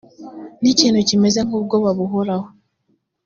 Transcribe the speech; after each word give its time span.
n 0.61 0.63
ikintu 0.71 0.99
kimeze 1.09 1.39
nk 1.47 1.53
ubwoba 1.59 1.89
buhoraho 1.97 2.47